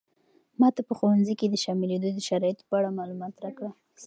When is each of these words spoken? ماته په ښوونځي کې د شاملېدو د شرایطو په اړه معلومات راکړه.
ماته 0.59 0.81
په 0.87 0.93
ښوونځي 0.97 1.33
کې 1.39 1.47
د 1.49 1.55
شاملېدو 1.63 2.09
د 2.13 2.19
شرایطو 2.27 2.67
په 2.69 2.73
اړه 2.79 2.97
معلومات 2.99 3.33
راکړه. 3.43 3.69